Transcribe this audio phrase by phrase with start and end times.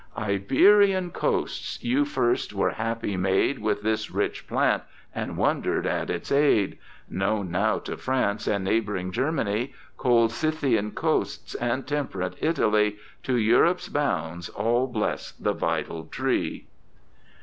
[0.17, 4.81] Iberian coasts, you first were happy made With this rich plant,
[5.13, 11.53] and wonder'd at its aid; Known now to France and neighbouring Germany, Cold Scythian coasts,
[11.53, 16.65] and temp rate Italy, To Europe's bounds all bless the vital tree.